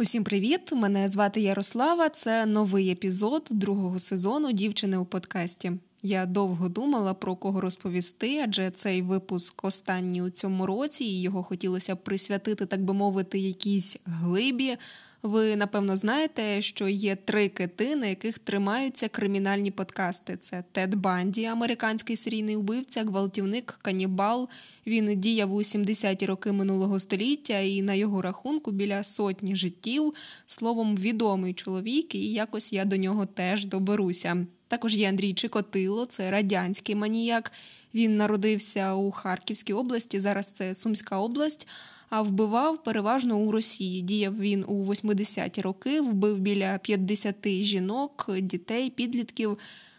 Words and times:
Усім 0.00 0.24
привіт! 0.24 0.72
Мене 0.72 1.08
звати 1.08 1.40
Ярослава. 1.40 2.08
Це 2.08 2.46
новий 2.46 2.90
епізод 2.90 3.48
другого 3.50 3.98
сезону 3.98 4.52
дівчини 4.52 4.96
у 4.96 5.04
подкасті. 5.04 5.72
Я 6.02 6.26
довго 6.26 6.68
думала 6.68 7.14
про 7.14 7.36
кого 7.36 7.60
розповісти, 7.60 8.40
адже 8.44 8.70
цей 8.70 9.02
випуск 9.02 9.64
останній 9.64 10.22
у 10.22 10.30
цьому 10.30 10.66
році, 10.66 11.04
і 11.04 11.20
його 11.20 11.42
хотілося 11.42 11.96
присвятити, 11.96 12.66
так 12.66 12.84
би 12.84 12.94
мовити, 12.94 13.38
якійсь 13.38 13.96
глибі. 14.04 14.76
Ви 15.22 15.56
напевно 15.56 15.96
знаєте, 15.96 16.62
що 16.62 16.88
є 16.88 17.16
три 17.16 17.48
кити, 17.48 17.96
на 17.96 18.06
яких 18.06 18.38
тримаються 18.38 19.08
кримінальні 19.08 19.70
подкасти: 19.70 20.36
це 20.40 20.64
Тед 20.72 20.94
Банді, 20.94 21.44
американський 21.44 22.16
серійний 22.16 22.56
вбивця, 22.56 23.04
гвалтівник, 23.04 23.78
канібал. 23.82 24.48
Він 24.86 25.20
діяв 25.20 25.54
у 25.54 25.58
70-ті 25.58 26.26
роки 26.26 26.52
минулого 26.52 27.00
століття, 27.00 27.58
і 27.58 27.82
на 27.82 27.94
його 27.94 28.22
рахунку 28.22 28.70
біля 28.70 29.04
сотні 29.04 29.56
життів. 29.56 30.14
Словом, 30.46 30.96
відомий 30.96 31.54
чоловік, 31.54 32.14
і 32.14 32.32
якось 32.32 32.72
я 32.72 32.84
до 32.84 32.96
нього 32.96 33.26
теж 33.26 33.64
доберуся. 33.64 34.46
Також 34.68 34.94
є 34.94 35.08
Андрій 35.08 35.34
Чикотило, 35.34 36.06
це 36.06 36.30
радянський 36.30 36.94
маніяк. 36.94 37.52
Він 37.94 38.16
народився 38.16 38.94
у 38.94 39.10
Харківській 39.10 39.72
області. 39.72 40.20
Зараз 40.20 40.46
це 40.46 40.74
Сумська 40.74 41.18
область 41.18 41.66
а 42.10 42.22
вбивав 42.22 42.82
переважно 42.82 43.38
у 43.38 43.52
Росії. 43.52 44.02
Діяв 44.02 44.38
він 44.38 44.64
у 44.68 44.84
80-ті 44.84 45.60
роки, 45.60 46.00
вбив 46.00 46.38
біля 46.38 46.78
50 46.78 47.48
жінок, 47.48 48.30
дітей, 48.40 48.90
підлітків. 48.90 49.58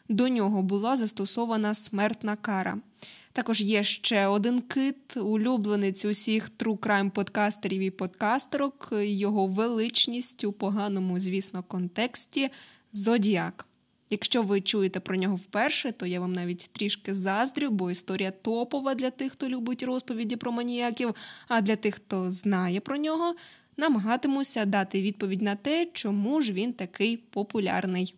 До 0.09 0.29
нього 0.29 0.61
була 0.61 0.97
застосована 0.97 1.75
смертна 1.75 2.35
кара. 2.35 2.77
Також 3.33 3.61
є 3.61 3.83
ще 3.83 4.27
один 4.27 4.61
кит, 4.61 5.17
улюбленець 5.17 6.05
усіх 6.05 6.51
true 6.57 6.77
crime 6.77 7.09
подкастерів 7.09 7.81
і 7.81 7.89
подкастерок, 7.89 8.89
його 9.01 9.47
величність 9.47 10.43
у 10.43 10.51
поганому, 10.51 11.19
звісно, 11.19 11.63
контексті 11.63 12.49
Зодіак. 12.91 13.68
Якщо 14.09 14.43
ви 14.43 14.61
чуєте 14.61 14.99
про 14.99 15.15
нього 15.15 15.35
вперше, 15.35 15.91
то 15.91 16.05
я 16.05 16.19
вам 16.19 16.33
навіть 16.33 16.69
трішки 16.71 17.15
заздрю, 17.15 17.69
бо 17.69 17.91
історія 17.91 18.31
топова 18.31 18.95
для 18.95 19.11
тих, 19.11 19.31
хто 19.31 19.49
любить 19.49 19.83
розповіді 19.83 20.35
про 20.35 20.51
маніяків, 20.51 21.15
а 21.47 21.61
для 21.61 21.75
тих, 21.75 21.95
хто 21.95 22.31
знає 22.31 22.79
про 22.79 22.97
нього, 22.97 23.35
намагатимуся 23.77 24.65
дати 24.65 25.01
відповідь 25.01 25.41
на 25.41 25.55
те, 25.55 25.87
чому 25.93 26.41
ж 26.41 26.53
він 26.53 26.73
такий 26.73 27.17
популярний. 27.17 28.15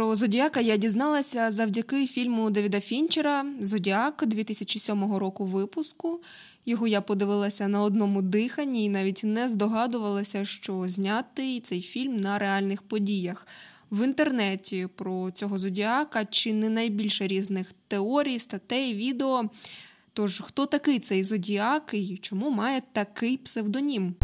Про 0.00 0.16
Зодіака 0.16 0.60
я 0.60 0.76
дізналася 0.76 1.50
завдяки 1.50 2.06
фільму 2.06 2.50
Девіда 2.50 2.80
Фінчера 2.80 3.46
Зодіак 3.60 4.24
2007 4.26 5.14
року 5.14 5.44
випуску. 5.44 6.20
Його 6.66 6.86
я 6.86 7.00
подивилася 7.00 7.68
на 7.68 7.82
одному 7.82 8.22
диханні 8.22 8.84
і 8.84 8.88
навіть 8.88 9.20
не 9.24 9.48
здогадувалася, 9.48 10.44
що 10.44 10.84
знятий 10.88 11.60
цей 11.60 11.82
фільм 11.82 12.16
на 12.16 12.38
реальних 12.38 12.82
подіях. 12.82 13.46
В 13.90 14.04
інтернеті 14.04 14.88
про 14.96 15.30
цього 15.30 15.58
зодіака 15.58 16.24
чи 16.24 16.52
не 16.52 16.68
найбільше 16.68 17.26
різних 17.26 17.72
теорій, 17.88 18.38
статей, 18.38 18.94
відео. 18.94 19.44
Тож, 20.12 20.42
хто 20.46 20.66
такий 20.66 20.98
цей 20.98 21.24
зодіак 21.24 21.90
і 21.92 22.18
чому 22.22 22.50
має 22.50 22.82
такий 22.92 23.36
псевдонім? 23.36 24.14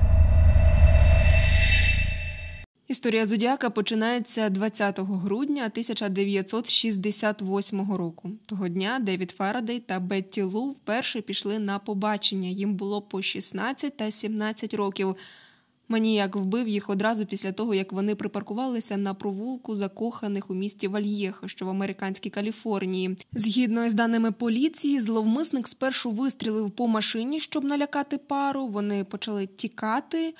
Історія 2.88 3.26
Зодіака 3.26 3.70
починається 3.70 4.50
20 4.50 5.00
грудня 5.00 5.64
1968 5.64 7.92
року. 7.92 8.30
Того 8.46 8.68
дня 8.68 8.98
Девід 9.02 9.30
Фарадей 9.30 9.78
та 9.78 10.00
Бетті 10.00 10.42
Лу 10.42 10.70
вперше 10.70 11.20
пішли 11.20 11.58
на 11.58 11.78
побачення. 11.78 12.48
Їм 12.48 12.74
було 12.74 13.02
по 13.02 13.22
16 13.22 13.96
та 13.96 14.10
17 14.10 14.74
років. 14.74 15.16
Маніяк 15.88 16.36
вбив 16.36 16.68
їх 16.68 16.90
одразу 16.90 17.26
після 17.26 17.52
того, 17.52 17.74
як 17.74 17.92
вони 17.92 18.14
припаркувалися 18.14 18.96
на 18.96 19.14
провулку 19.14 19.76
закоханих 19.76 20.50
у 20.50 20.54
місті 20.54 20.88
Вальєха, 20.88 21.48
що 21.48 21.66
в 21.66 21.68
американській 21.68 22.30
Каліфорнії. 22.30 23.16
Згідно 23.32 23.84
із 23.84 23.94
даними 23.94 24.32
поліції, 24.32 25.00
зловмисник 25.00 25.68
спершу 25.68 26.10
вистрілив 26.10 26.70
по 26.70 26.88
машині, 26.88 27.40
щоб 27.40 27.64
налякати 27.64 28.18
пару. 28.18 28.66
Вони 28.66 29.04
почали 29.04 29.46
тікати. 29.46 30.34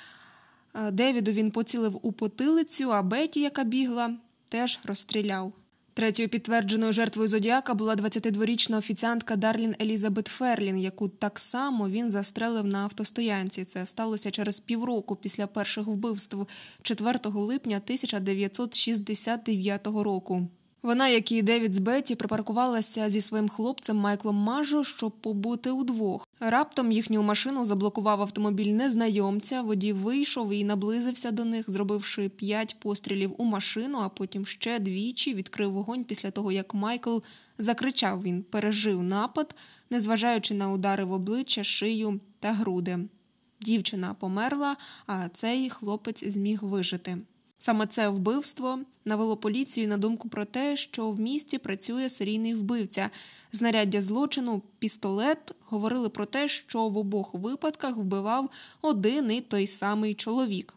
Е, 0.77 0.91
Девіду 0.91 1.31
він 1.31 1.51
поцілив 1.51 1.99
у 2.01 2.11
потилицю, 2.11 2.93
а 2.93 3.01
Беті, 3.01 3.41
яка 3.41 3.63
бігла, 3.63 4.13
теж 4.49 4.79
розстріляв. 4.85 5.53
Третьою 5.93 6.29
підтвердженою 6.29 6.93
жертвою 6.93 7.27
Зодіака 7.27 7.73
була 7.73 7.95
22-річна 7.95 8.77
офіціантка 8.77 9.35
Дарлін 9.35 9.75
Елізабет 9.81 10.27
Ферлін, 10.27 10.77
яку 10.77 11.09
так 11.09 11.39
само 11.39 11.89
він 11.89 12.11
застрелив 12.11 12.65
на 12.65 12.79
автостоянці. 12.79 13.65
Це 13.65 13.85
сталося 13.85 14.31
через 14.31 14.59
півроку 14.59 15.15
після 15.15 15.47
перших 15.47 15.87
вбивств 15.87 16.37
4 16.81 17.19
липня 17.23 17.77
1969 17.77 19.87
року. 19.87 20.47
Вона, 20.83 21.07
як 21.07 21.31
і 21.31 21.41
Девід 21.41 21.73
з 21.73 21.79
Беті, 21.79 22.15
припаркувалася 22.15 23.09
зі 23.09 23.21
своїм 23.21 23.49
хлопцем 23.49 23.97
Майклом 23.97 24.35
Мажо, 24.35 24.83
щоб 24.83 25.11
побути 25.11 25.71
удвох. 25.71 26.26
Раптом 26.39 26.91
їхню 26.91 27.23
машину 27.23 27.65
заблокував 27.65 28.21
автомобіль 28.21 28.71
незнайомця. 28.71 29.61
Водій 29.61 29.93
вийшов 29.93 30.53
і 30.53 30.63
наблизився 30.63 31.31
до 31.31 31.45
них, 31.45 31.69
зробивши 31.69 32.29
п'ять 32.29 32.79
пострілів 32.79 33.33
у 33.37 33.45
машину, 33.45 33.97
а 34.01 34.09
потім 34.09 34.45
ще 34.45 34.79
двічі 34.79 35.33
відкрив 35.33 35.71
вогонь 35.71 36.03
після 36.03 36.31
того, 36.31 36.51
як 36.51 36.73
Майкл 36.73 37.17
закричав. 37.57 38.23
Він 38.23 38.43
пережив 38.43 39.03
напад, 39.03 39.55
незважаючи 39.89 40.53
на 40.53 40.71
удари 40.71 41.03
в 41.03 41.11
обличчя, 41.11 41.63
шию 41.63 42.19
та 42.39 42.53
груди. 42.53 42.99
Дівчина 43.61 44.13
померла, 44.13 44.77
а 45.07 45.27
цей 45.33 45.69
хлопець 45.69 46.27
зміг 46.27 46.63
вижити. 46.63 47.17
Саме 47.57 47.87
це 47.87 48.09
вбивство 48.09 48.79
навело 49.05 49.37
поліцію 49.37 49.87
на 49.87 49.97
думку 49.97 50.29
про 50.29 50.45
те, 50.45 50.75
що 50.75 51.09
в 51.09 51.19
місті 51.19 51.57
працює 51.57 52.09
серійний 52.09 52.53
вбивця. 52.53 53.09
Знаряддя 53.51 54.01
злочину, 54.01 54.61
пістолет 54.79 55.55
говорили 55.65 56.09
про 56.09 56.25
те, 56.25 56.47
що 56.47 56.87
в 56.87 56.97
обох 56.97 57.33
випадках 57.33 57.97
вбивав 57.97 58.49
один 58.81 59.31
і 59.31 59.41
той 59.41 59.67
самий 59.67 60.15
чоловік. 60.15 60.73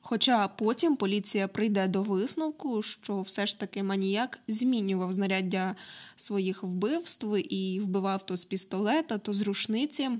Хоча 0.00 0.48
потім 0.48 0.96
поліція 0.96 1.48
прийде 1.48 1.88
до 1.88 2.02
висновку, 2.02 2.82
що 2.82 3.20
все 3.20 3.46
ж 3.46 3.60
таки 3.60 3.82
маніяк 3.82 4.40
змінював 4.48 5.12
знаряддя 5.12 5.74
своїх 6.16 6.62
вбивств 6.62 7.54
і 7.54 7.80
вбивав 7.80 8.26
то 8.26 8.36
з 8.36 8.44
пістолета, 8.44 9.18
то 9.18 9.32
з 9.32 9.40
рушниці. 9.40 10.10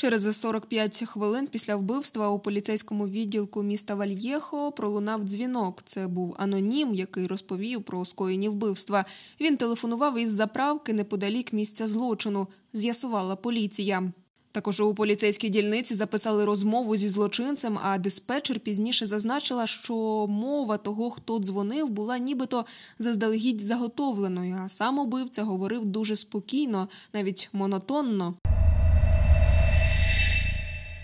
Через 0.00 0.36
45 0.36 1.04
хвилин 1.06 1.46
після 1.46 1.76
вбивства 1.76 2.28
у 2.28 2.38
поліцейському 2.38 3.08
відділку 3.08 3.62
міста 3.62 3.94
Вальєхо 3.94 4.72
пролунав 4.72 5.22
дзвінок. 5.22 5.82
Це 5.86 6.06
був 6.06 6.36
анонім, 6.38 6.94
який 6.94 7.26
розповів 7.26 7.82
про 7.82 8.04
скоєні 8.04 8.48
вбивства. 8.48 9.04
Він 9.40 9.56
телефонував 9.56 10.18
із 10.18 10.32
заправки 10.32 10.92
неподалік 10.92 11.52
місця 11.52 11.88
злочину. 11.88 12.46
З'ясувала 12.72 13.36
поліція. 13.36 14.12
Також 14.52 14.80
у 14.80 14.94
поліцейській 14.94 15.48
дільниці 15.48 15.94
записали 15.94 16.44
розмову 16.44 16.96
зі 16.96 17.08
злочинцем, 17.08 17.78
а 17.82 17.98
диспетчер 17.98 18.60
пізніше 18.60 19.06
зазначила, 19.06 19.66
що 19.66 20.26
мова 20.28 20.76
того, 20.76 21.10
хто 21.10 21.38
дзвонив, 21.38 21.88
була 21.88 22.18
нібито 22.18 22.64
заздалегідь 22.98 23.60
заготовленою. 23.60 24.60
А 24.64 24.68
сам 24.68 24.98
убивця 24.98 25.42
говорив 25.42 25.84
дуже 25.84 26.16
спокійно, 26.16 26.88
навіть 27.12 27.48
монотонно. 27.52 28.34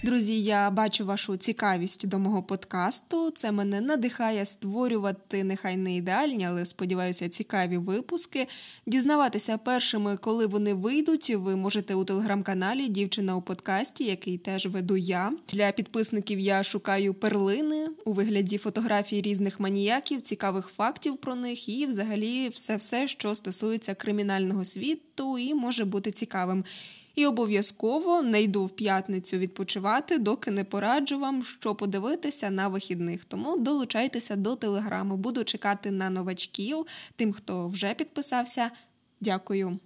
Друзі, 0.02 0.42
я 0.42 0.70
бачу 0.70 1.06
вашу 1.06 1.36
цікавість 1.36 2.08
до 2.08 2.18
мого 2.18 2.42
подкасту. 2.42 3.30
Це 3.30 3.52
мене 3.52 3.80
надихає 3.80 4.44
створювати 4.44 5.44
нехай 5.44 5.76
не 5.76 5.96
ідеальні, 5.96 6.46
але 6.46 6.66
сподіваюся, 6.66 7.28
цікаві 7.28 7.78
випуски. 7.78 8.46
Дізнаватися 8.86 9.58
першими, 9.58 10.16
коли 10.16 10.46
вони 10.46 10.74
вийдуть, 10.74 11.30
ви 11.30 11.56
можете 11.56 11.94
у 11.94 12.04
телеграм-каналі 12.04 12.88
Дівчина 12.88 13.36
у 13.36 13.42
подкасті, 13.42 14.04
який 14.04 14.38
теж 14.38 14.66
веду 14.66 14.96
я. 14.96 15.32
Для 15.52 15.72
підписників 15.72 16.38
я 16.38 16.62
шукаю 16.62 17.14
перлини 17.14 17.88
у 18.04 18.12
вигляді 18.12 18.58
фотографій 18.58 19.20
різних 19.20 19.60
маніяків, 19.60 20.22
цікавих 20.22 20.68
фактів 20.68 21.16
про 21.16 21.34
них 21.34 21.68
і, 21.68 21.86
взагалі, 21.86 22.48
все, 22.48 22.76
все 22.76 23.08
що 23.08 23.34
стосується 23.34 23.94
кримінального 23.94 24.64
світу 24.64 25.38
і 25.38 25.54
може 25.54 25.84
бути 25.84 26.12
цікавим. 26.12 26.64
І 27.16 27.26
обов'язково 27.26 28.22
не 28.22 28.42
йду 28.42 28.64
в 28.64 28.70
п'ятницю 28.70 29.38
відпочивати, 29.38 30.18
доки 30.18 30.50
не 30.50 30.64
пораджу 30.64 31.18
вам, 31.18 31.44
що 31.44 31.74
подивитися 31.74 32.50
на 32.50 32.68
вихідних. 32.68 33.24
Тому 33.24 33.56
долучайтеся 33.56 34.36
до 34.36 34.56
телеграму. 34.56 35.16
Буду 35.16 35.44
чекати 35.44 35.90
на 35.90 36.10
новачків, 36.10 36.86
тим, 37.16 37.32
хто 37.32 37.68
вже 37.68 37.94
підписався. 37.94 38.70
Дякую. 39.20 39.78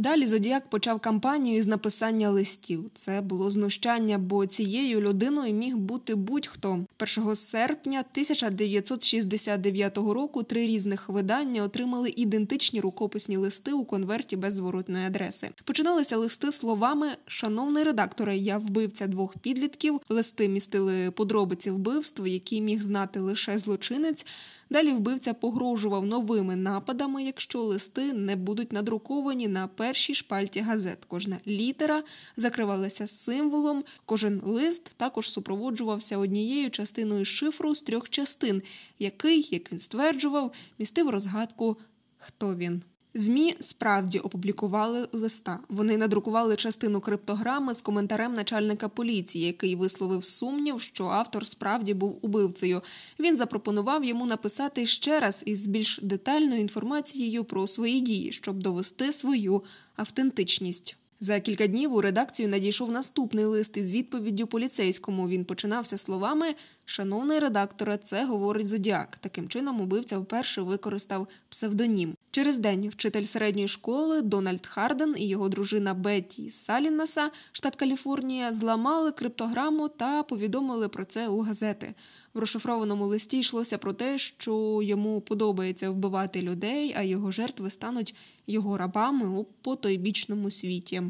Далі 0.00 0.26
Зодіак 0.26 0.70
почав 0.70 1.00
кампанію 1.00 1.62
з 1.62 1.66
написання 1.66 2.30
листів. 2.30 2.90
Це 2.94 3.20
було 3.20 3.50
знущання, 3.50 4.18
бо 4.18 4.46
цією 4.46 5.00
людиною 5.00 5.54
міг 5.54 5.76
бути 5.76 6.14
будь-хто. 6.14 6.86
1 7.18 7.36
серпня 7.36 7.98
1969 8.00 9.96
року 9.96 10.42
три 10.42 10.66
різних 10.66 11.08
видання 11.08 11.62
отримали 11.62 12.12
ідентичні 12.16 12.80
рукописні 12.80 13.36
листи 13.36 13.72
у 13.72 13.84
конверті 13.84 14.36
без 14.36 14.54
зворотної 14.54 15.06
адреси. 15.06 15.48
Починалися 15.64 16.16
листи 16.16 16.52
словами 16.52 17.08
Шановний 17.26 17.84
редакторе, 17.84 18.36
я 18.36 18.58
вбивця 18.58 19.06
двох 19.06 19.38
підлітків. 19.38 20.00
Листи 20.08 20.48
містили 20.48 21.10
подробиці 21.10 21.70
вбивств, 21.70 22.26
які 22.26 22.60
міг 22.60 22.82
знати 22.82 23.20
лише 23.20 23.58
злочинець. 23.58 24.26
Далі 24.70 24.92
вбивця 24.92 25.34
погрожував 25.34 26.06
новими 26.06 26.56
нападами, 26.56 27.24
якщо 27.24 27.62
листи 27.62 28.12
не 28.12 28.36
будуть 28.36 28.72
надруковані 28.72 29.48
на 29.48 29.66
першій 29.66 30.14
шпальті 30.14 30.60
газет. 30.60 30.98
Кожна 31.08 31.38
літера 31.46 32.02
закривалася 32.36 33.06
символом. 33.06 33.84
Кожен 34.04 34.40
лист 34.44 34.94
також 34.96 35.30
супроводжувався 35.30 36.18
однією 36.18 36.70
частиною 36.70 37.24
шифру 37.24 37.74
з 37.74 37.82
трьох 37.82 38.08
частин, 38.08 38.62
який, 38.98 39.48
як 39.50 39.72
він 39.72 39.78
стверджував, 39.78 40.52
містив 40.78 41.10
розгадку, 41.10 41.76
хто 42.18 42.54
він. 42.54 42.82
Змі 43.14 43.56
справді 43.60 44.18
опублікували 44.18 45.08
листа. 45.12 45.58
Вони 45.68 45.96
надрукували 45.96 46.56
частину 46.56 47.00
криптограми 47.00 47.74
з 47.74 47.82
коментарем 47.82 48.34
начальника 48.34 48.88
поліції, 48.88 49.46
який 49.46 49.76
висловив 49.76 50.24
сумнів, 50.24 50.80
що 50.80 51.06
автор 51.06 51.46
справді 51.46 51.94
був 51.94 52.18
убивцею. 52.22 52.82
Він 53.20 53.36
запропонував 53.36 54.04
йому 54.04 54.26
написати 54.26 54.86
ще 54.86 55.20
раз 55.20 55.42
із 55.46 55.66
більш 55.66 56.00
детальною 56.02 56.60
інформацією 56.60 57.44
про 57.44 57.66
свої 57.66 58.00
дії, 58.00 58.32
щоб 58.32 58.62
довести 58.62 59.12
свою 59.12 59.62
автентичність. 59.96 60.99
За 61.22 61.40
кілька 61.40 61.66
днів 61.66 61.94
у 61.94 62.00
редакцію 62.00 62.48
надійшов 62.48 62.90
наступний 62.90 63.44
лист 63.44 63.76
із 63.76 63.92
відповіддю 63.92 64.46
поліцейському. 64.46 65.28
Він 65.28 65.44
починався 65.44 65.98
словами 65.98 66.54
Шановний 66.84 67.38
редакторе, 67.38 67.98
це 68.02 68.24
говорить 68.24 68.68
Зодіак. 68.68 69.16
Таким 69.20 69.48
чином, 69.48 69.80
убивця 69.80 70.18
вперше 70.18 70.62
використав 70.62 71.28
псевдонім. 71.48 72.14
Через 72.30 72.58
день 72.58 72.88
вчитель 72.88 73.22
середньої 73.22 73.68
школи 73.68 74.22
Дональд 74.22 74.66
Харден 74.66 75.14
і 75.18 75.28
його 75.28 75.48
дружина 75.48 75.94
Бетті 75.94 76.50
з 76.50 76.58
Салінаса, 76.58 77.30
штат 77.52 77.76
Каліфорнія, 77.76 78.52
зламали 78.52 79.12
криптограму 79.12 79.88
та 79.88 80.22
повідомили 80.22 80.88
про 80.88 81.04
це 81.04 81.28
у 81.28 81.40
газети. 81.40 81.94
В 82.34 82.38
розшифрованому 82.38 83.06
листі 83.06 83.38
йшлося 83.38 83.78
про 83.78 83.92
те, 83.92 84.18
що 84.18 84.80
йому 84.82 85.20
подобається 85.20 85.90
вбивати 85.90 86.42
людей, 86.42 86.94
а 86.98 87.02
його 87.02 87.32
жертви 87.32 87.70
стануть 87.70 88.14
його 88.50 88.78
рабами 88.78 89.28
у 89.28 89.44
потойбічному 89.44 90.50
світі. 90.50 91.02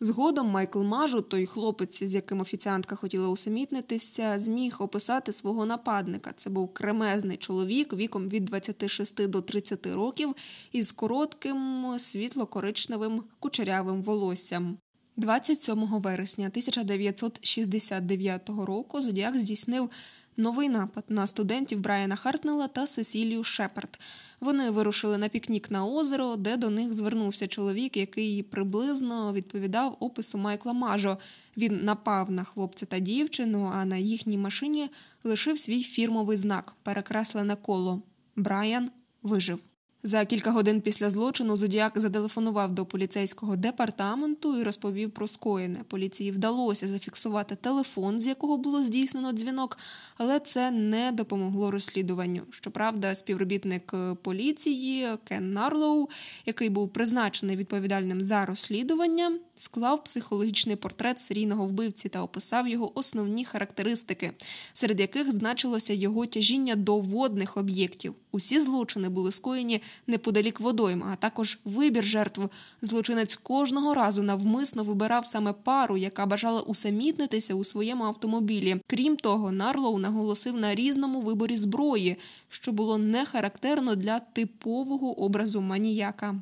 Згодом 0.00 0.48
Майкл 0.48 0.82
Мажу, 0.82 1.20
той 1.20 1.46
хлопець, 1.46 2.02
з 2.02 2.14
яким 2.14 2.40
офіціантка 2.40 2.96
хотіла 2.96 3.28
усамітнитися, 3.28 4.38
зміг 4.38 4.76
описати 4.78 5.32
свого 5.32 5.66
нападника. 5.66 6.32
Це 6.36 6.50
був 6.50 6.72
кремезний 6.72 7.36
чоловік 7.36 7.92
віком 7.92 8.28
від 8.28 8.44
26 8.44 9.28
до 9.28 9.40
30 9.40 9.86
років 9.86 10.34
із 10.72 10.92
коротким 10.92 11.84
світло-коричневим 11.98 13.22
кучерявим 13.40 14.02
волоссям. 14.02 14.78
27 15.16 15.78
вересня 15.78 16.46
1969 16.46 18.48
року 18.48 19.00
Зодіак 19.00 19.38
здійснив 19.38 19.90
новий 20.36 20.68
напад 20.68 21.04
на 21.08 21.26
студентів 21.26 21.80
Брайана 21.80 22.16
Хартнела 22.16 22.68
та 22.68 22.86
Сесілію 22.86 23.44
Шепард. 23.44 24.00
Вони 24.40 24.70
вирушили 24.70 25.18
на 25.18 25.28
пікнік 25.28 25.70
на 25.70 25.86
озеро, 25.86 26.36
де 26.36 26.56
до 26.56 26.70
них 26.70 26.94
звернувся 26.94 27.48
чоловік, 27.48 27.96
який 27.96 28.42
приблизно 28.42 29.32
відповідав 29.32 29.96
опису 30.00 30.38
Майкла 30.38 30.72
Мажо. 30.72 31.18
Він 31.56 31.84
напав 31.84 32.30
на 32.30 32.44
хлопця 32.44 32.86
та 32.86 32.98
дівчину, 32.98 33.72
а 33.74 33.84
на 33.84 33.96
їхній 33.96 34.38
машині 34.38 34.90
лишив 35.24 35.58
свій 35.58 35.82
фірмовий 35.82 36.36
знак 36.36 36.76
перекреслене 36.82 37.56
коло. 37.56 38.02
Брайан 38.36 38.90
вижив. 39.22 39.58
За 40.06 40.24
кілька 40.24 40.50
годин 40.50 40.80
після 40.80 41.10
злочину 41.10 41.56
Зодіак 41.56 41.92
зателефонував 42.00 42.72
до 42.72 42.86
поліцейського 42.86 43.56
департаменту 43.56 44.60
і 44.60 44.62
розповів 44.62 45.10
про 45.10 45.28
скоєне. 45.28 45.80
Поліції 45.88 46.30
вдалося 46.30 46.88
зафіксувати 46.88 47.56
телефон, 47.56 48.20
з 48.20 48.26
якого 48.26 48.58
було 48.58 48.84
здійснено 48.84 49.32
дзвінок, 49.32 49.78
але 50.16 50.40
це 50.40 50.70
не 50.70 51.12
допомогло 51.12 51.70
розслідуванню. 51.70 52.42
Щоправда, 52.50 53.14
співробітник 53.14 53.94
поліції 54.22 55.08
Кен 55.24 55.52
Нарлоу, 55.52 56.08
який 56.46 56.68
був 56.68 56.88
призначений 56.88 57.56
відповідальним 57.56 58.24
за 58.24 58.46
розслідування, 58.46 59.38
склав 59.56 60.04
психологічний 60.04 60.76
портрет 60.76 61.20
серійного 61.20 61.66
вбивці 61.66 62.08
та 62.08 62.22
описав 62.22 62.68
його 62.68 62.98
основні 62.98 63.44
характеристики, 63.44 64.32
серед 64.72 65.00
яких 65.00 65.32
значилося 65.32 65.92
його 65.92 66.26
тяжіння 66.26 66.76
до 66.76 66.98
водних 66.98 67.56
об'єктів. 67.56 68.14
Усі 68.32 68.60
злочини 68.60 69.08
були 69.08 69.32
скоєні 69.32 69.82
неподалік 70.06 70.60
водойма, 70.60 71.10
а 71.12 71.16
також 71.16 71.58
вибір 71.64 72.04
жертв. 72.04 72.42
Злочинець 72.82 73.36
кожного 73.36 73.94
разу 73.94 74.22
навмисно 74.22 74.84
вибирав 74.84 75.26
саме 75.26 75.52
пару, 75.52 75.96
яка 75.96 76.26
бажала 76.26 76.60
усамітнитися 76.60 77.54
у 77.54 77.64
своєму 77.64 78.04
автомобілі. 78.04 78.76
Крім 78.86 79.16
того, 79.16 79.52
Нарлоу 79.52 79.98
наголосив 79.98 80.56
на 80.56 80.74
різному 80.74 81.20
виборі 81.20 81.56
зброї, 81.56 82.16
що 82.48 82.72
було 82.72 82.98
не 82.98 83.26
характерно 83.26 83.94
для 83.94 84.20
типового 84.20 85.20
образу 85.20 85.60
маніяка. 85.60 86.34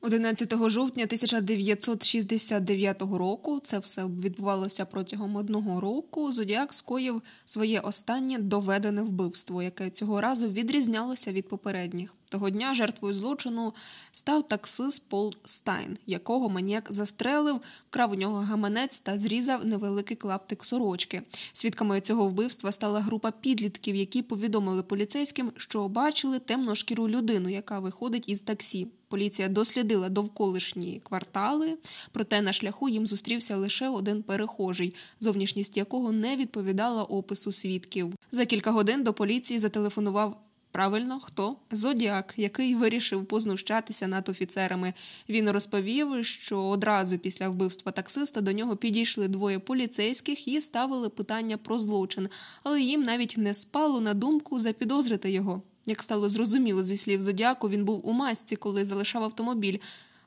11 0.00 0.68
жовтня 0.68 1.04
1969 1.04 3.02
року 3.02 3.60
це 3.64 3.78
все 3.78 4.04
відбувалося 4.04 4.84
протягом 4.84 5.36
одного 5.36 5.80
року. 5.80 6.32
Зодіак 6.32 6.74
скоїв 6.74 7.22
своє 7.44 7.80
останнє 7.80 8.38
доведене 8.38 9.02
вбивство, 9.02 9.62
яке 9.62 9.90
цього 9.90 10.20
разу 10.20 10.48
відрізнялося 10.48 11.32
від 11.32 11.48
попередніх. 11.48 12.14
Того 12.28 12.50
дня 12.50 12.74
жертвою 12.74 13.14
злочину 13.14 13.74
став 14.12 14.48
таксист 14.48 15.08
Пол 15.08 15.34
Стайн, 15.44 15.98
якого 16.06 16.48
маніяк 16.48 16.92
застрелив, 16.92 17.60
вкрав 17.88 18.10
у 18.12 18.14
нього 18.14 18.36
гаманець 18.36 18.98
та 18.98 19.18
зрізав 19.18 19.66
невеликий 19.66 20.16
клаптик 20.16 20.64
сорочки. 20.64 21.22
Свідками 21.52 22.00
цього 22.00 22.28
вбивства 22.28 22.72
стала 22.72 23.00
група 23.00 23.30
підлітків, 23.30 23.96
які 23.96 24.22
повідомили 24.22 24.82
поліцейським, 24.82 25.52
що 25.56 25.88
бачили 25.88 26.38
темношкіру 26.38 27.08
людину, 27.08 27.48
яка 27.48 27.78
виходить 27.78 28.28
із 28.28 28.40
таксі. 28.40 28.88
Поліція 29.08 29.48
дослідила 29.48 30.08
довколишні 30.08 31.00
квартали, 31.04 31.78
проте 32.12 32.42
на 32.42 32.52
шляху 32.52 32.88
їм 32.88 33.06
зустрівся 33.06 33.56
лише 33.56 33.88
один 33.88 34.22
перехожий, 34.22 34.94
зовнішність 35.20 35.76
якого 35.76 36.12
не 36.12 36.36
відповідала 36.36 37.02
опису 37.02 37.52
свідків. 37.52 38.14
За 38.30 38.46
кілька 38.46 38.70
годин 38.70 39.04
до 39.04 39.12
поліції 39.12 39.58
зателефонував 39.58 40.45
Правильно, 40.76 41.20
хто? 41.20 41.56
Зодіак, 41.70 42.34
який 42.36 42.74
вирішив 42.74 43.26
познущатися 43.26 44.08
над 44.08 44.28
офіцерами. 44.28 44.92
Він 45.28 45.50
розповів, 45.50 46.26
що 46.26 46.62
одразу 46.62 47.18
після 47.18 47.48
вбивства 47.48 47.92
таксиста 47.92 48.40
до 48.40 48.52
нього 48.52 48.76
підійшли 48.76 49.28
двоє 49.28 49.58
поліцейських 49.58 50.48
і 50.48 50.60
ставили 50.60 51.08
питання 51.08 51.56
про 51.56 51.78
злочин, 51.78 52.28
але 52.62 52.80
їм 52.80 53.02
навіть 53.02 53.34
не 53.36 53.54
спало 53.54 54.00
на 54.00 54.14
думку 54.14 54.58
запідозрити 54.58 55.30
його. 55.30 55.62
Як 55.86 56.02
стало 56.02 56.28
зрозуміло 56.28 56.82
зі 56.82 56.96
слів 56.96 57.22
Зодіаку, 57.22 57.68
він 57.68 57.84
був 57.84 58.08
у 58.08 58.12
масці, 58.12 58.56
коли 58.56 58.84
залишав 58.84 59.22
автомобіль. 59.22 59.78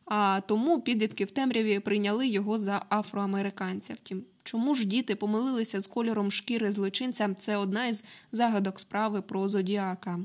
А 0.06 0.42
тому 0.48 0.82
підлітки 0.82 1.26
в 1.26 1.32
темряві 1.32 1.80
прийняли 1.80 2.28
його 2.28 2.58
за 2.58 2.86
афроамериканця. 2.90 3.96
Втім, 4.04 4.24
чому 4.44 4.76
ж 4.76 4.86
діти 4.86 5.16
помилилися 5.16 5.82
з 5.82 5.88
кольором 5.88 6.32
шкіри 6.32 6.72
злочинця? 6.72 7.36
Це 7.40 7.58
одна 7.58 7.88
із 7.88 8.04
загадок 8.32 8.80
справи 8.80 9.22
про 9.22 9.48
Зодіака. 9.48 10.20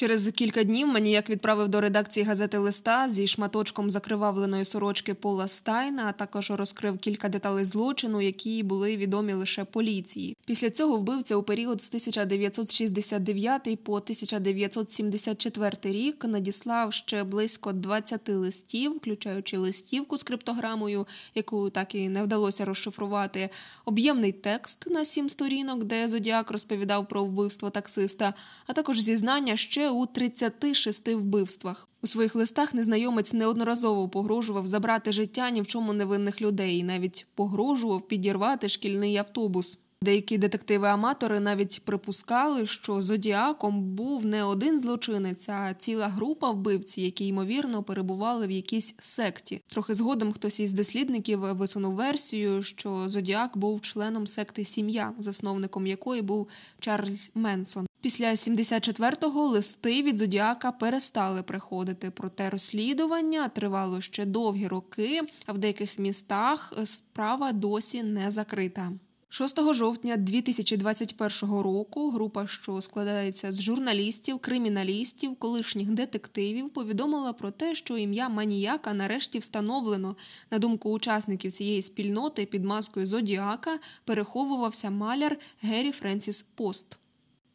Через 0.00 0.30
кілька 0.34 0.64
днів 0.64 0.88
маніяк 0.88 1.30
відправив 1.30 1.68
до 1.68 1.80
редакції 1.80 2.26
газети 2.26 2.58
листа 2.58 3.08
зі 3.08 3.26
шматочком 3.26 3.90
закривавленої 3.90 4.64
сорочки 4.64 5.14
Пола 5.14 5.48
Стайна, 5.48 6.06
а 6.08 6.12
також 6.12 6.50
розкрив 6.50 6.98
кілька 6.98 7.28
деталей 7.28 7.64
злочину, 7.64 8.20
які 8.20 8.62
були 8.62 8.96
відомі 8.96 9.32
лише 9.32 9.64
поліції. 9.64 10.36
Після 10.46 10.70
цього 10.70 10.96
вбивця 10.96 11.36
у 11.36 11.42
період 11.42 11.82
з 11.82 11.88
1969 11.88 13.84
по 13.84 13.94
1974 13.94 15.76
рік 15.82 16.24
надіслав 16.24 16.92
ще 16.92 17.24
близько 17.24 17.72
20 17.72 18.28
листів, 18.28 18.96
включаючи 18.96 19.56
листівку 19.56 20.16
з 20.16 20.22
криптограмою, 20.22 21.06
яку 21.34 21.70
так 21.70 21.94
і 21.94 22.08
не 22.08 22.22
вдалося 22.22 22.64
розшифрувати. 22.64 23.50
Об'ємний 23.84 24.32
текст 24.32 24.86
на 24.90 25.04
сім 25.04 25.30
сторінок, 25.30 25.84
де 25.84 26.08
Зодіак 26.08 26.50
розповідав 26.50 27.08
про 27.08 27.24
вбивство 27.24 27.70
таксиста, 27.70 28.34
а 28.66 28.72
також 28.72 29.00
зізнання 29.00 29.56
ще 29.56 29.89
у 29.90 30.06
36 30.06 31.08
вбивствах. 31.08 31.88
У 32.02 32.06
своїх 32.06 32.34
листах 32.34 32.74
незнайомець 32.74 33.32
неодноразово 33.32 34.08
погрожував 34.08 34.66
забрати 34.66 35.12
життя 35.12 35.50
ні 35.50 35.62
в 35.62 35.66
чому 35.66 35.92
невинних 35.92 36.42
людей, 36.42 36.78
і 36.78 36.84
навіть 36.84 37.26
погрожував 37.34 38.08
підірвати 38.08 38.68
шкільний 38.68 39.16
автобус. 39.16 39.78
Деякі 40.04 40.38
детективи-аматори 40.38 41.40
навіть 41.40 41.84
припускали, 41.84 42.66
що 42.66 43.02
зодіаком 43.02 43.82
був 43.82 44.26
не 44.26 44.44
один 44.44 44.78
злочинець, 44.78 45.48
а 45.48 45.74
ціла 45.74 46.08
група 46.08 46.50
вбивців, 46.50 47.04
які 47.04 47.26
ймовірно 47.26 47.82
перебували 47.82 48.46
в 48.46 48.50
якійсь 48.50 48.94
секті. 48.98 49.60
Трохи 49.66 49.94
згодом 49.94 50.32
хтось 50.32 50.60
із 50.60 50.72
дослідників 50.72 51.40
висунув 51.40 51.94
версію, 51.94 52.62
що 52.62 53.04
зодіак 53.08 53.56
був 53.56 53.80
членом 53.80 54.26
секти 54.26 54.64
сім'я, 54.64 55.12
засновником 55.18 55.86
якої 55.86 56.22
був 56.22 56.48
Чарльз 56.78 57.30
Менсон. 57.34 57.86
Після 58.00 58.30
74-го 58.30 59.48
листи 59.48 60.02
від 60.02 60.18
Зодіака 60.18 60.72
перестали 60.72 61.42
приходити, 61.42 62.10
проте 62.10 62.50
розслідування 62.50 63.48
тривало 63.48 64.00
ще 64.00 64.24
довгі 64.24 64.66
роки, 64.66 65.22
а 65.46 65.52
в 65.52 65.58
деяких 65.58 65.98
містах 65.98 66.72
справа 66.84 67.52
досі 67.52 68.02
не 68.02 68.30
закрита. 68.30 68.92
6 69.32 69.74
жовтня 69.74 70.16
2021 70.16 71.58
року 71.58 72.10
група, 72.10 72.46
що 72.46 72.80
складається 72.80 73.52
з 73.52 73.62
журналістів, 73.62 74.38
криміналістів, 74.38 75.36
колишніх 75.36 75.90
детективів, 75.90 76.70
повідомила 76.70 77.32
про 77.32 77.50
те, 77.50 77.74
що 77.74 77.98
ім'я 77.98 78.28
маніяка 78.28 78.94
нарешті 78.94 79.38
встановлено. 79.38 80.16
На 80.50 80.58
думку 80.58 80.90
учасників 80.90 81.52
цієї 81.52 81.82
спільноти 81.82 82.46
під 82.46 82.64
маскою 82.64 83.06
Зодіака 83.06 83.78
переховувався 84.04 84.90
маляр 84.90 85.38
Геррі 85.62 85.92
Френсіс 85.92 86.42
Пост. 86.42 86.99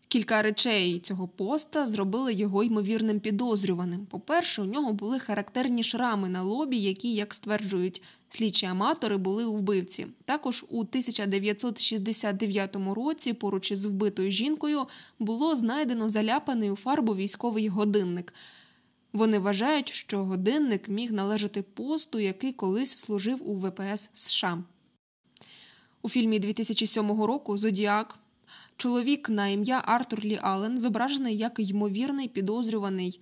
Кілька 0.08 0.42
речей 0.42 1.00
цього 1.00 1.28
поста 1.28 1.88
зробили 1.88 2.34
його 2.34 2.64
ймовірним 2.64 3.20
підозрюваним. 3.20 4.06
По-перше, 4.06 4.62
у 4.62 4.66
нього 4.66 4.94
були 4.94 5.20
характерні 5.20 5.84
шрами 5.84 6.30
на 6.30 6.44
лобі, 6.44 6.78
які, 6.78 7.14
як 7.14 7.34
стверджують 7.34 8.02
слідчі 8.30 8.66
аматори, 8.66 9.18
були 9.18 9.46
у 9.46 9.56
вбивці. 9.56 10.08
Також 10.26 10.66
у 10.70 10.80
1969 10.80 12.76
році, 12.76 13.34
поруч 13.34 13.72
із 13.72 13.86
вбитою 13.86 14.32
жінкою, 14.32 14.86
було 15.20 15.56
знайдено 15.56 16.10
заляпаний 16.10 16.72
у 16.72 16.76
фарбу 16.76 17.16
військовий 17.16 17.68
годинник. 17.68 18.34
Вони 19.14 19.40
вважають, 19.40 19.90
що 19.90 20.24
годинник 20.24 20.90
міг 20.90 21.12
належати 21.12 21.62
посту, 21.62 22.20
який 22.20 22.54
колись 22.54 22.98
служив 22.98 23.50
у 23.50 23.56
ВПС 23.56 24.10
США. 24.14 24.64
У 26.02 26.10
фільмі 26.10 26.40
2007 26.40 27.24
року 27.24 27.58
Зодіак. 27.58 28.20
Чоловік 28.78 29.30
на 29.30 29.48
ім'я 29.48 29.82
Артур 29.86 30.26
Лі 30.26 30.40
Аллен 30.42 30.80
зображений 30.80 31.38
як 31.38 31.54
ймовірний 31.58 32.28
підозрюваний. 32.28 33.22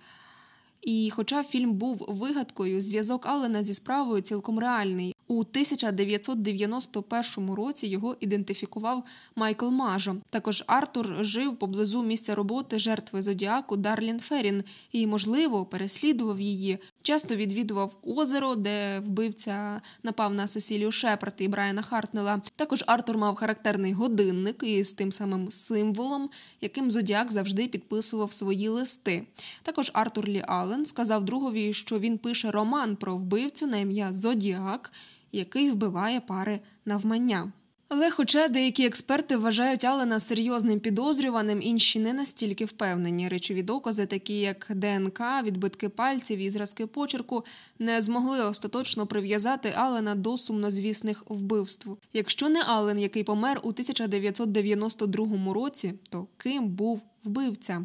І, 0.82 1.10
хоча 1.10 1.42
фільм 1.42 1.72
був 1.72 2.04
вигадкою, 2.08 2.82
зв'язок 2.82 3.26
Аллена 3.26 3.64
зі 3.64 3.74
справою 3.74 4.22
цілком 4.22 4.58
реальний. 4.58 5.13
У 5.28 5.40
1991 5.40 7.54
році 7.54 7.86
його 7.86 8.16
ідентифікував 8.20 9.04
Майкл 9.36 9.68
Мажо. 9.68 10.16
Також 10.30 10.64
Артур 10.66 11.16
жив 11.20 11.56
поблизу 11.56 12.02
місця 12.02 12.34
роботи 12.34 12.78
жертви 12.78 13.22
зодіаку 13.22 13.76
Дарлін 13.76 14.20
Ферін 14.20 14.64
і, 14.92 15.06
можливо, 15.06 15.66
переслідував 15.66 16.40
її. 16.40 16.78
Часто 17.02 17.36
відвідував 17.36 17.96
озеро, 18.02 18.54
де 18.54 19.00
вбивця 19.00 19.80
напав 20.02 20.34
на 20.34 20.46
Сесілію 20.46 20.92
Шепард 20.92 21.34
і 21.38 21.48
Брайана 21.48 21.82
Хартнела. 21.82 22.40
Також 22.56 22.84
Артур 22.86 23.18
мав 23.18 23.34
характерний 23.34 23.92
годинник 23.92 24.62
із 24.62 24.92
тим 24.92 25.12
самим 25.12 25.50
символом, 25.50 26.30
яким 26.60 26.90
зодіак 26.90 27.32
завжди 27.32 27.68
підписував 27.68 28.32
свої 28.32 28.68
листи. 28.68 29.26
Також 29.62 29.90
Артур 29.94 30.28
Лі 30.28 30.42
Аллен 30.46 30.86
сказав 30.86 31.24
другові, 31.24 31.72
що 31.72 31.98
він 31.98 32.18
пише 32.18 32.50
роман 32.50 32.96
про 32.96 33.16
вбивцю 33.16 33.66
на 33.66 33.76
ім'я 33.76 34.12
Зодіак 34.12 34.92
який 35.34 35.70
вбиває 35.70 36.20
пари 36.20 36.60
навмання. 36.84 37.52
Але, 37.88 38.10
хоча 38.10 38.48
деякі 38.48 38.86
експерти 38.86 39.36
вважають 39.36 39.84
Алена 39.84 40.20
серйозним 40.20 40.80
підозрюваним, 40.80 41.62
інші 41.62 41.98
не 41.98 42.12
настільки 42.12 42.64
впевнені. 42.64 43.28
Речові 43.28 43.62
докази, 43.62 44.06
такі 44.06 44.40
як 44.40 44.66
ДНК, 44.74 45.20
відбитки 45.42 45.88
пальців 45.88 46.38
і 46.38 46.50
зразки 46.50 46.86
почерку, 46.86 47.44
не 47.78 48.02
змогли 48.02 48.40
остаточно 48.44 49.06
прив'язати 49.06 49.72
Алена 49.76 50.14
до 50.14 50.38
сумнозвісних 50.38 51.22
вбивств. 51.28 51.90
Якщо 52.12 52.48
не 52.48 52.62
Ален, 52.62 52.98
який 52.98 53.24
помер 53.24 53.60
у 53.62 53.68
1992 53.68 55.52
році, 55.54 55.94
то 56.08 56.26
ким 56.36 56.68
був 56.68 57.02
вбивця? 57.24 57.84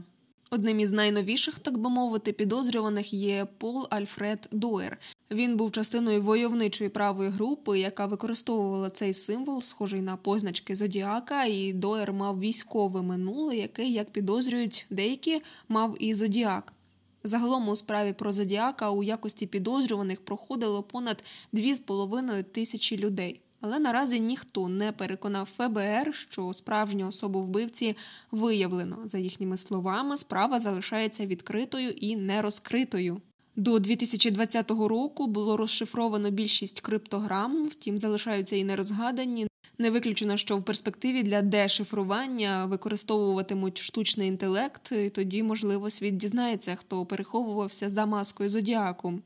Одним 0.52 0.80
із 0.80 0.92
найновіших, 0.92 1.60
так 1.60 1.78
би 1.78 1.90
мовити, 1.90 2.34
підозрюваних 2.34 3.14
є 3.14 3.48
Пол 3.58 3.88
Альфред 3.90 4.50
Доер. 4.52 4.98
Він 5.32 5.58
був 5.58 5.72
частиною 5.72 6.22
войовничої 6.22 6.90
правої 6.90 7.30
групи, 7.30 7.80
яка 7.80 8.06
використовувала 8.06 8.90
цей 8.90 9.14
символ, 9.14 9.62
схожий 9.62 10.02
на 10.02 10.18
позначки 10.18 10.76
Зодіака, 10.76 11.46
і 11.46 11.74
Доер 11.74 12.14
мав 12.14 12.40
військове 12.40 13.02
минуле, 13.02 13.56
яке, 13.56 13.86
як 13.86 14.10
підозрюють 14.10 14.86
деякі, 14.90 15.42
мав 15.68 15.96
і 16.00 16.14
Зодіак. 16.14 16.74
Загалом 17.24 17.70
у 17.70 17.76
справі 17.76 18.14
про 18.14 18.32
Зодіака 18.32 18.90
у 18.90 19.04
якості 19.04 19.48
підозрюваних 19.48 20.22
проходило 20.22 20.84
понад 20.84 21.24
2,5 21.54 22.44
тисячі 22.44 22.98
людей. 22.98 23.42
Але 23.62 23.80
наразі 23.80 24.20
ніхто 24.20 24.68
не 24.68 24.92
переконав 24.92 25.50
ФБР, 25.58 26.14
що 26.14 26.54
справжню 26.54 27.08
особу 27.08 27.42
вбивці 27.42 27.96
виявлено. 28.32 28.98
За 29.06 29.18
їхніми 29.18 29.58
словами, 29.58 30.18
справа 30.18 30.60
залишається 30.60 31.26
відкритою 31.26 31.90
і 31.90 32.16
нерозкритою. 32.16 33.22
До 33.56 33.80
2020 33.80 34.72
року 34.72 35.28
було 35.28 35.58
розшифровано 35.58 36.30
більшість 36.30 36.82
криптограм, 36.82 37.68
втім 37.68 37.98
залишаються 37.98 38.56
і 38.56 38.64
нерозгадані. 38.64 39.48
Не 39.78 39.92
виключено, 39.92 40.38
що 40.38 40.58
в 40.58 40.64
перспективі 40.64 41.24
для 41.24 41.42
дешифрування 41.42 42.66
використовуватимуть 42.66 43.78
штучний 43.78 44.28
інтелект, 44.28 44.92
і 44.92 45.10
тоді, 45.10 45.44
можливо, 45.44 45.90
світ 45.90 46.18
дізнається, 46.18 46.76
хто 46.76 47.06
переховувався 47.06 47.90
за 47.90 48.06
маскою 48.06 48.50
зодіаку. 48.50 49.20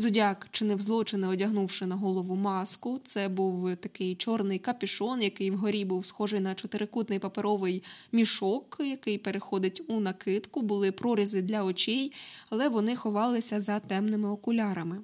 Зодіак 0.00 0.48
чинив 0.50 0.80
злочини, 0.80 1.26
одягнувши 1.26 1.86
на 1.86 1.94
голову 1.94 2.36
маску. 2.36 3.00
Це 3.04 3.28
був 3.28 3.76
такий 3.76 4.14
чорний 4.14 4.58
капішон, 4.58 5.22
який 5.22 5.50
вгорі 5.50 5.84
був 5.84 6.06
схожий 6.06 6.40
на 6.40 6.54
чотирикутний 6.54 7.18
паперовий 7.18 7.82
мішок, 8.12 8.76
який 8.80 9.18
переходить 9.18 9.82
у 9.88 10.00
накидку. 10.00 10.62
Були 10.62 10.92
прорізи 10.92 11.42
для 11.42 11.64
очей, 11.64 12.12
але 12.50 12.68
вони 12.68 12.96
ховалися 12.96 13.60
за 13.60 13.80
темними 13.80 14.30
окулярами. 14.30 15.00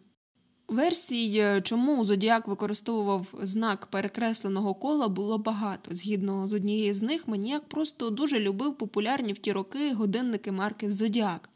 Версій, 0.68 1.60
чому 1.62 2.04
Зодіак 2.04 2.48
використовував 2.48 3.26
знак 3.42 3.86
перекресленого 3.86 4.74
кола, 4.74 5.08
було 5.08 5.38
багато. 5.38 5.94
Згідно 5.94 6.48
з 6.48 6.54
однією 6.54 6.94
з 6.94 7.02
них, 7.02 7.28
маніяк 7.28 7.68
просто 7.68 8.10
дуже 8.10 8.40
любив 8.40 8.78
популярні 8.78 9.32
в 9.32 9.38
ті 9.38 9.52
роки 9.52 9.94
годинники 9.94 10.52
марки 10.52 10.90
Зодіак. 10.90 11.50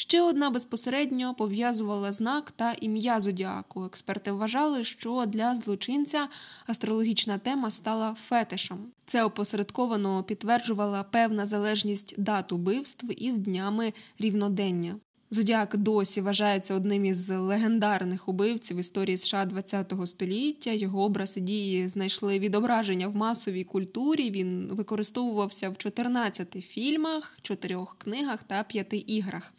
Ще 0.00 0.22
одна 0.22 0.50
безпосередньо 0.50 1.34
пов'язувала 1.34 2.12
знак 2.12 2.50
та 2.50 2.72
ім'я 2.72 3.20
Зодіаку. 3.20 3.84
Експерти 3.84 4.32
вважали, 4.32 4.84
що 4.84 5.24
для 5.26 5.54
злочинця 5.54 6.28
астрологічна 6.66 7.38
тема 7.38 7.70
стала 7.70 8.14
фетишем. 8.14 8.78
Це 9.06 9.24
опосередковано 9.24 10.22
підтверджувала 10.22 11.02
певна 11.02 11.46
залежність 11.46 12.14
дат 12.20 12.52
убивств 12.52 13.06
із 13.22 13.36
днями 13.36 13.92
рівнодення. 14.18 14.96
Зодіак 15.30 15.76
досі 15.76 16.20
вважається 16.20 16.74
одним 16.74 17.04
із 17.04 17.30
легендарних 17.30 18.28
убивців 18.28 18.76
історії 18.76 19.16
США 19.16 19.48
ХХ 19.70 20.06
століття. 20.06 20.70
Його 20.70 21.02
образ 21.04 21.36
і 21.36 21.40
дії 21.40 21.88
знайшли 21.88 22.38
відображення 22.38 23.08
в 23.08 23.16
масовій 23.16 23.64
культурі. 23.64 24.30
Він 24.30 24.68
використовувався 24.72 25.70
в 25.70 25.76
14 25.76 26.52
фільмах, 26.52 27.38
4 27.42 27.78
книгах 27.98 28.42
та 28.42 28.62
5 28.62 29.04
іграх. 29.06 29.52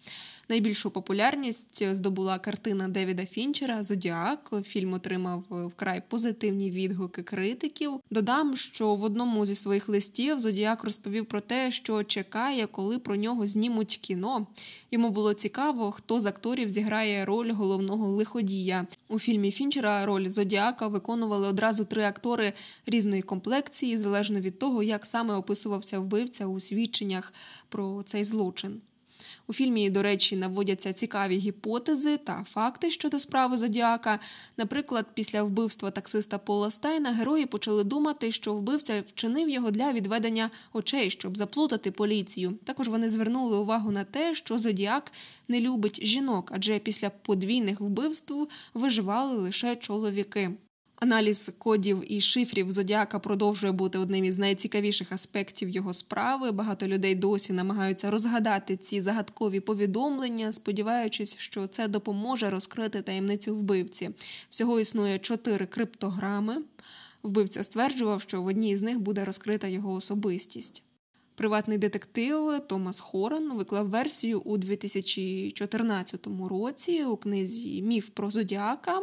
Найбільшу 0.51 0.91
популярність 0.91 1.95
здобула 1.95 2.39
картина 2.39 2.87
Девіда 2.87 3.25
Фінчера 3.25 3.83
Зодіак. 3.83 4.53
Фільм 4.63 4.93
отримав 4.93 5.43
вкрай 5.49 6.01
позитивні 6.07 6.71
відгуки 6.71 7.23
критиків. 7.23 7.91
Додам, 8.11 8.57
що 8.57 8.95
в 8.95 9.03
одному 9.03 9.45
зі 9.45 9.55
своїх 9.55 9.89
листів 9.89 10.39
Зодіак 10.39 10.83
розповів 10.83 11.25
про 11.25 11.41
те, 11.41 11.71
що 11.71 12.03
чекає, 12.03 12.67
коли 12.67 12.99
про 12.99 13.15
нього 13.15 13.47
знімуть 13.47 13.99
кіно. 14.01 14.47
Йому 14.91 15.09
було 15.09 15.33
цікаво, 15.33 15.91
хто 15.91 16.19
з 16.19 16.25
акторів 16.25 16.69
зіграє 16.69 17.25
роль 17.25 17.51
головного 17.51 18.07
лиходія. 18.07 18.87
У 19.07 19.19
фільмі 19.19 19.51
Фінчера 19.51 20.05
роль 20.05 20.29
Зодіака 20.29 20.87
виконували 20.87 21.47
одразу 21.47 21.85
три 21.85 22.03
актори 22.03 22.53
різної 22.85 23.21
комплекції, 23.21 23.97
залежно 23.97 24.39
від 24.39 24.59
того, 24.59 24.83
як 24.83 25.05
саме 25.05 25.33
описувався 25.33 25.99
вбивця 25.99 26.45
у 26.45 26.59
свідченнях 26.59 27.33
про 27.69 28.03
цей 28.03 28.23
злочин. 28.23 28.81
У 29.49 29.53
фільмі, 29.53 29.89
до 29.89 30.03
речі, 30.03 30.35
наводяться 30.35 30.93
цікаві 30.93 31.37
гіпотези 31.37 32.17
та 32.17 32.43
факти 32.49 32.91
щодо 32.91 33.19
справи 33.19 33.57
Зодіака. 33.57 34.19
Наприклад, 34.57 35.05
після 35.13 35.43
вбивства 35.43 35.91
таксиста 35.91 36.37
Пола 36.37 36.71
Стайна 36.71 37.11
герої 37.11 37.45
почали 37.45 37.83
думати, 37.83 38.31
що 38.31 38.53
вбивця 38.53 39.03
вчинив 39.07 39.49
його 39.49 39.71
для 39.71 39.93
відведення 39.93 40.49
очей, 40.73 41.09
щоб 41.09 41.37
заплутати 41.37 41.91
поліцію. 41.91 42.53
Також 42.63 42.87
вони 42.87 43.09
звернули 43.09 43.57
увагу 43.57 43.91
на 43.91 44.03
те, 44.03 44.35
що 44.35 44.57
Зодіак 44.57 45.11
не 45.47 45.61
любить 45.61 46.05
жінок, 46.05 46.51
адже 46.55 46.79
після 46.79 47.09
подвійних 47.09 47.81
вбивств 47.81 48.47
виживали 48.73 49.37
лише 49.37 49.75
чоловіки. 49.75 50.51
Аналіз 50.99 51.51
кодів 51.57 52.13
і 52.13 52.21
шифрів 52.21 52.71
Зодіака 52.71 53.19
продовжує 53.19 53.73
бути 53.73 53.97
одним 53.97 54.25
із 54.25 54.37
найцікавіших 54.37 55.11
аспектів 55.11 55.69
його 55.69 55.93
справи. 55.93 56.51
Багато 56.51 56.87
людей 56.87 57.15
досі 57.15 57.53
намагаються 57.53 58.11
розгадати 58.11 58.77
ці 58.77 59.01
загадкові 59.01 59.59
повідомлення, 59.59 60.51
сподіваючись, 60.51 61.37
що 61.37 61.67
це 61.67 61.87
допоможе 61.87 62.49
розкрити 62.49 63.01
таємницю 63.01 63.55
вбивці. 63.55 64.09
Всього 64.49 64.79
існує 64.79 65.19
чотири 65.19 65.65
криптограми. 65.65 66.55
Вбивця 67.23 67.63
стверджував, 67.63 68.21
що 68.21 68.41
в 68.41 68.45
одній 68.45 68.77
з 68.77 68.81
них 68.81 68.99
буде 68.99 69.25
розкрита 69.25 69.67
його 69.67 69.93
особистість. 69.93 70.83
Приватний 71.35 71.77
детектив 71.77 72.59
Томас 72.67 72.99
Хорен 72.99 73.53
виклав 73.53 73.89
версію 73.89 74.39
у 74.39 74.57
2014 74.57 76.27
році 76.49 77.03
у 77.03 77.17
книзі 77.17 77.81
Міф 77.81 78.09
про 78.09 78.31
Зодіака 78.31 79.01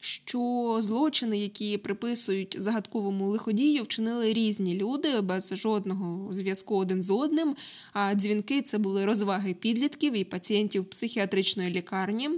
що 0.00 0.76
злочини, 0.80 1.38
які 1.38 1.78
приписують 1.78 2.56
загадковому 2.60 3.28
лиходію, 3.28 3.82
вчинили 3.82 4.32
різні 4.32 4.74
люди 4.74 5.20
без 5.20 5.52
жодного 5.56 6.34
зв'язку 6.34 6.76
один 6.76 7.02
з 7.02 7.10
одним. 7.10 7.56
А 7.92 8.14
дзвінки 8.14 8.62
це 8.62 8.78
були 8.78 9.06
розваги 9.06 9.54
підлітків 9.54 10.16
і 10.16 10.24
пацієнтів 10.24 10.84
психіатричної 10.84 11.70
лікарні. 11.70 12.30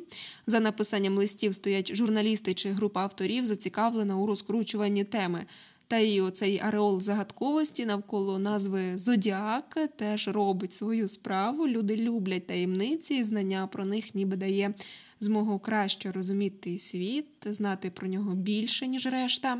За 0.46 0.60
написанням 0.60 1.16
листів 1.16 1.54
стоять 1.54 1.96
журналісти 1.96 2.54
чи 2.54 2.68
група 2.68 3.02
авторів, 3.02 3.44
зацікавлена 3.44 4.16
у 4.16 4.26
розкручуванні 4.26 5.04
теми. 5.04 5.44
Та 5.88 5.98
й 5.98 6.20
оцей 6.20 6.60
ареол 6.64 7.00
загадковості 7.00 7.86
навколо 7.86 8.38
назви 8.38 8.98
Зодіак 8.98 9.78
теж 9.96 10.28
робить 10.28 10.72
свою 10.72 11.08
справу. 11.08 11.68
Люди 11.68 11.96
люблять 11.96 12.46
таємниці, 12.46 13.24
знання 13.24 13.66
про 13.66 13.84
них 13.84 14.14
ніби 14.14 14.36
дає 14.36 14.74
змогу 15.22 15.58
краще 15.58 16.12
розуміти 16.12 16.78
світ, 16.78 17.26
знати 17.44 17.90
про 17.90 18.08
нього 18.08 18.34
більше, 18.34 18.86
ніж 18.86 19.06
решта. 19.06 19.58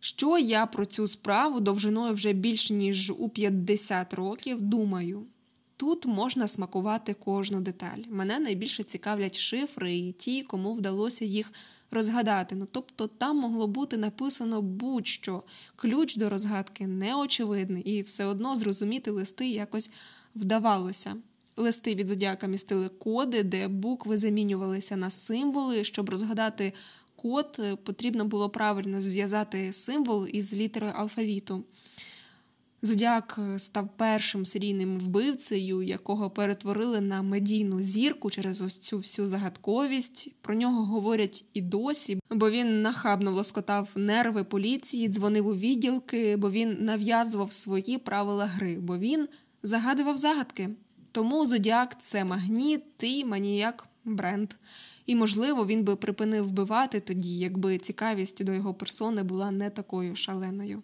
Що 0.00 0.38
я 0.38 0.66
про 0.66 0.86
цю 0.86 1.08
справу 1.08 1.60
довжиною 1.60 2.14
вже 2.14 2.32
більш 2.32 2.70
ніж 2.70 3.10
у 3.10 3.28
50 3.28 4.14
років 4.14 4.60
думаю? 4.60 5.26
Тут 5.76 6.06
можна 6.06 6.48
смакувати 6.48 7.14
кожну 7.14 7.60
деталь. 7.60 7.98
Мене 8.08 8.38
найбільше 8.38 8.82
цікавлять 8.82 9.38
шифри 9.38 9.96
і 9.96 10.12
ті, 10.12 10.42
кому 10.42 10.74
вдалося 10.74 11.24
їх 11.24 11.52
розгадати. 11.90 12.54
Ну 12.54 12.66
тобто 12.70 13.06
там 13.06 13.36
могло 13.36 13.66
бути 13.66 13.96
написано 13.96 14.62
будь-що 14.62 15.42
ключ 15.76 16.16
до 16.16 16.30
розгадки 16.30 16.86
неочевидний, 16.86 17.82
і 17.82 18.02
все 18.02 18.24
одно 18.24 18.56
зрозуміти 18.56 19.10
листи 19.10 19.48
якось 19.48 19.90
вдавалося. 20.34 21.16
Листи 21.60 21.94
від 21.94 22.08
зодіака 22.08 22.46
містили 22.46 22.88
коди, 22.88 23.42
де 23.42 23.68
букви 23.68 24.18
замінювалися 24.18 24.96
на 24.96 25.10
символи. 25.10 25.84
Щоб 25.84 26.10
розгадати 26.10 26.72
код, 27.16 27.56
е, 27.58 27.76
потрібно 27.76 28.24
було 28.24 28.50
правильно 28.50 29.02
зв'язати 29.02 29.72
символ 29.72 30.26
із 30.32 30.54
літерою 30.54 30.92
алфавіту. 30.96 31.64
Зодіак 32.82 33.38
е, 33.38 33.58
став 33.58 33.88
першим 33.96 34.44
серійним 34.44 34.98
вбивцею, 34.98 35.82
якого 35.82 36.30
перетворили 36.30 37.00
на 37.00 37.22
медійну 37.22 37.82
зірку 37.82 38.30
через 38.30 38.60
ось 38.60 38.78
цю 38.78 38.98
всю 38.98 39.28
загадковість. 39.28 40.32
Про 40.40 40.54
нього 40.54 40.84
говорять 40.84 41.44
і 41.54 41.60
досі, 41.60 42.18
бо 42.30 42.50
він 42.50 42.82
нахабно 42.82 43.30
лоскотав 43.30 43.88
нерви 43.94 44.44
поліції, 44.44 45.08
дзвонив 45.08 45.46
у 45.46 45.54
відділки, 45.54 46.36
бо 46.36 46.50
він 46.50 46.76
нав'язував 46.80 47.52
свої 47.52 47.98
правила 47.98 48.46
гри, 48.46 48.76
бо 48.80 48.98
він 48.98 49.28
загадував 49.62 50.16
загадки. 50.16 50.70
Тому 51.12 51.46
Зодіак 51.46 51.96
це 52.02 52.24
магніт 52.24 52.84
і 53.00 53.24
маніяк 53.24 53.88
бренд. 54.04 54.50
І, 55.06 55.14
можливо, 55.14 55.66
він 55.66 55.84
би 55.84 55.96
припинив 55.96 56.48
вбивати 56.48 57.00
тоді, 57.00 57.38
якби 57.38 57.78
цікавість 57.78 58.44
до 58.44 58.52
його 58.52 58.74
персони 58.74 59.22
була 59.22 59.50
не 59.50 59.70
такою 59.70 60.16
шаленою. 60.16 60.82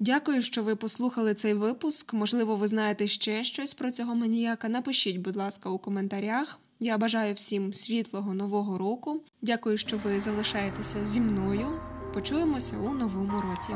Дякую, 0.00 0.42
що 0.42 0.62
ви 0.62 0.76
послухали 0.76 1.34
цей 1.34 1.54
випуск. 1.54 2.12
Можливо, 2.12 2.56
ви 2.56 2.68
знаєте 2.68 3.06
ще 3.06 3.44
щось 3.44 3.74
про 3.74 3.90
цього 3.90 4.14
маніяка. 4.14 4.68
Напишіть, 4.68 5.16
будь 5.16 5.36
ласка, 5.36 5.70
у 5.70 5.78
коментарях. 5.78 6.60
Я 6.80 6.98
бажаю 6.98 7.34
всім 7.34 7.72
світлого 7.72 8.34
нового 8.34 8.78
року. 8.78 9.20
Дякую, 9.42 9.78
що 9.78 9.96
ви 10.04 10.20
залишаєтеся 10.20 11.04
зі 11.04 11.20
мною. 11.20 11.66
Почуємося 12.14 12.76
у 12.76 12.94
новому 12.94 13.40
році. 13.40 13.72